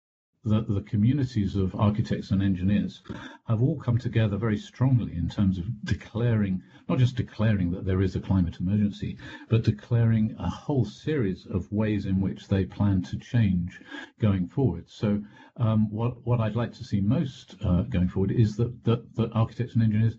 [0.45, 3.03] the, the communities of architects and engineers
[3.47, 8.01] have all come together very strongly in terms of declaring, not just declaring that there
[8.01, 9.19] is a climate emergency,
[9.51, 13.81] but declaring a whole series of ways in which they plan to change
[14.19, 14.85] going forward.
[14.89, 15.23] So,
[15.57, 19.33] um, what, what I'd like to see most uh, going forward is that, that, that
[19.33, 20.17] architects and engineers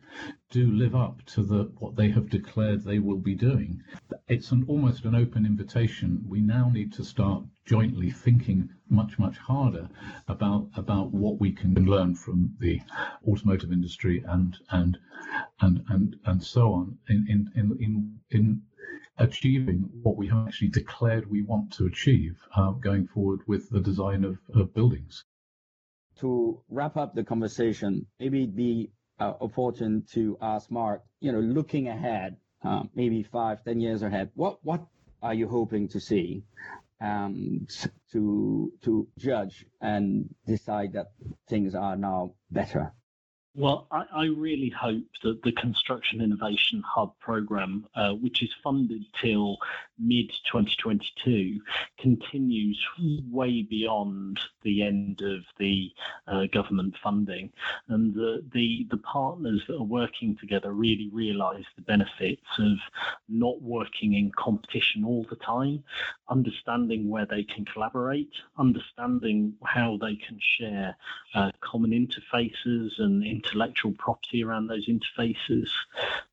[0.51, 3.81] do live up to the what they have declared they will be doing.
[4.27, 6.25] It's an almost an open invitation.
[6.27, 9.87] We now need to start jointly thinking much much harder
[10.27, 12.81] about about what we can learn from the
[13.25, 14.97] automotive industry and and
[15.61, 18.61] and and and so on in in in in, in
[19.17, 23.79] achieving what we have actually declared we want to achieve uh, going forward with the
[23.79, 25.23] design of, of buildings.
[26.17, 28.55] To wrap up the conversation, maybe it'd
[29.21, 34.31] uh, opportune to ask Mark, you know, looking ahead, uh, maybe five, ten years ahead,
[34.33, 34.81] what what
[35.21, 36.43] are you hoping to see
[36.99, 37.67] um,
[38.11, 41.11] to to judge and decide that
[41.47, 42.93] things are now better?
[43.53, 49.03] Well, I, I, really hope that the Construction Innovation Hub program, uh, which is funded
[49.21, 49.57] till
[49.99, 51.59] mid 2022,
[51.99, 52.79] continues
[53.29, 55.91] way beyond the end of the
[56.27, 57.51] uh, government funding,
[57.89, 62.77] and the, the the partners that are working together really realise the benefits of
[63.27, 65.83] not working in competition all the time,
[66.29, 70.95] understanding where they can collaborate, understanding how they can share
[71.35, 75.67] uh, common interfaces and intellectual property around those interfaces.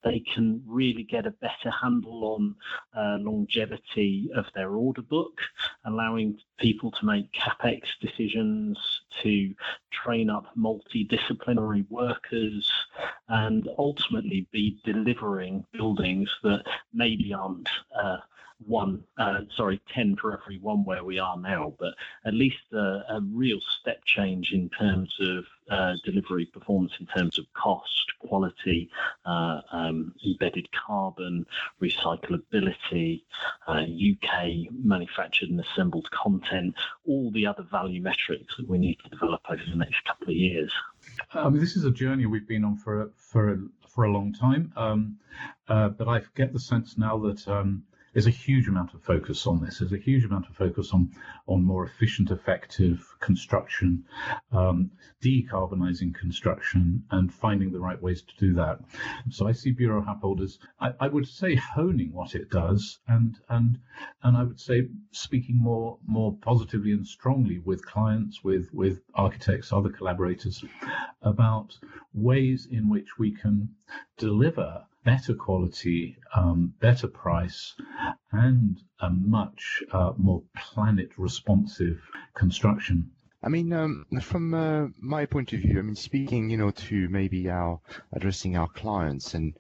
[0.04, 2.54] They can really get a better handle on
[2.96, 5.40] uh, longevity of their order book,
[5.84, 8.78] allowing people to make capex decisions,
[9.22, 9.54] to
[9.90, 12.70] train up multidisciplinary workers,
[13.28, 17.68] and ultimately be delivering buildings that maybe aren't.
[17.94, 18.18] Uh,
[18.66, 21.94] one, uh, sorry, 10 for every one where we are now, but
[22.24, 27.38] at least a, a real step change in terms of uh, delivery performance, in terms
[27.38, 28.90] of cost, quality,
[29.26, 31.46] uh, um, embedded carbon,
[31.80, 33.22] recyclability,
[33.68, 36.74] UK uh, manufactured and assembled content,
[37.06, 40.34] all the other value metrics that we need to develop over the next couple of
[40.34, 40.72] years.
[41.32, 44.32] I mean, this is a journey we've been on for for a, for a long
[44.32, 45.18] time, um,
[45.68, 47.82] uh, but I get the sense now that um,
[48.18, 49.78] there's a huge amount of focus on this.
[49.78, 51.12] There's a huge amount of focus on
[51.46, 54.04] on more efficient, effective construction,
[54.50, 54.90] um,
[55.22, 58.80] decarbonising construction, and finding the right ways to do that.
[59.30, 60.42] So I see Buro Happold
[60.80, 63.78] I, I would say honing what it does, and and
[64.24, 69.72] and I would say speaking more more positively and strongly with clients, with with architects,
[69.72, 70.64] other collaborators,
[71.22, 71.78] about
[72.12, 73.76] ways in which we can
[74.16, 77.74] deliver better quality, um, better price,
[78.32, 82.00] and a much uh, more planet responsive
[82.34, 83.10] construction.
[83.42, 87.08] I mean, um, from uh, my point of view, I mean, speaking, you know, to
[87.08, 87.80] maybe our
[88.12, 89.54] addressing our clients and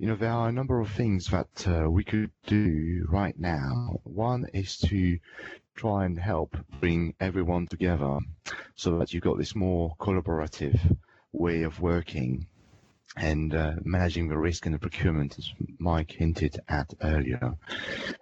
[0.00, 4.00] you know, there are a number of things that uh, we could do right now.
[4.04, 5.18] One is to
[5.74, 8.20] try and help bring everyone together
[8.76, 10.96] so that you've got this more collaborative
[11.32, 12.46] way of working
[13.16, 17.56] and uh, managing the risk and the procurement, as Mike hinted at earlier.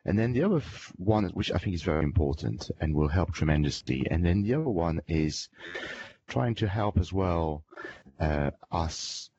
[0.05, 0.62] And then the other
[0.97, 4.70] one, which I think is very important and will help tremendously, and then the other
[4.70, 5.49] one is
[6.26, 7.62] trying to help as well
[8.20, 9.30] uh, us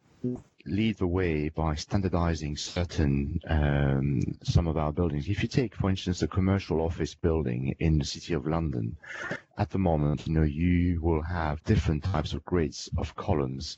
[0.65, 5.27] lead the way by standardizing certain um, some of our buildings.
[5.27, 8.97] If you take, for instance, a commercial office building in the city of London,
[9.59, 13.77] at the moment, you know, you will have different types of grids of columns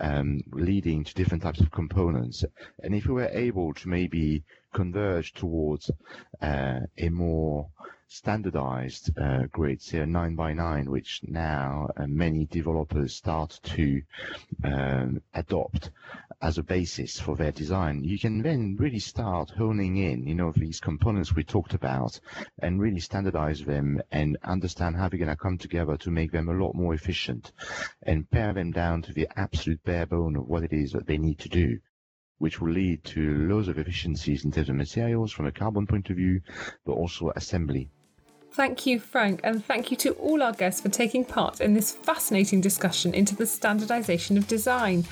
[0.00, 2.44] um, leading to different types of components.
[2.82, 4.42] And if we were able to maybe
[4.74, 5.92] converge towards
[6.40, 7.68] uh, a more
[8.08, 14.02] standardized uh, grid, say a 9 by 9 which now uh, many developers start to
[14.64, 15.90] um, adopt
[16.42, 18.04] as a basis for their design.
[18.04, 22.20] You can then really start honing in, you know, these components we talked about
[22.58, 26.48] and really standardize them and understand how they're going to come together to make them
[26.48, 27.52] a lot more efficient
[28.02, 31.18] and pare them down to the absolute bare bone of what it is that they
[31.18, 31.78] need to do
[32.42, 36.10] which will lead to loads of efficiencies in terms of materials from a carbon point
[36.10, 36.40] of view,
[36.84, 37.88] but also assembly.
[38.50, 41.92] Thank you, Frank, and thank you to all our guests for taking part in this
[41.92, 45.04] fascinating discussion into the standardisation of design.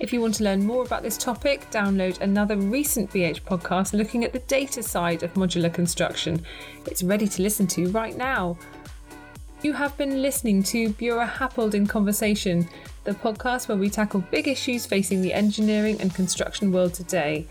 [0.00, 4.24] If you want to learn more about this topic, download another recent BH podcast looking
[4.24, 6.44] at the data side of modular construction.
[6.86, 8.58] It's ready to listen to right now.
[9.64, 12.68] You have been listening to Buro Happold in Conversation,
[13.04, 17.46] the podcast where we tackle big issues facing the engineering and construction world today.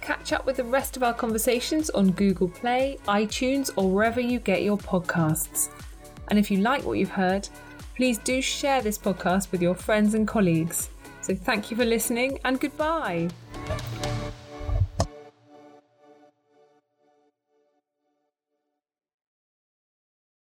[0.00, 4.38] Catch up with the rest of our conversations on Google Play, iTunes, or wherever you
[4.38, 5.68] get your podcasts.
[6.28, 7.48] And if you like what you've heard,
[7.96, 10.90] please do share this podcast with your friends and colleagues.
[11.22, 13.30] So thank you for listening and goodbye.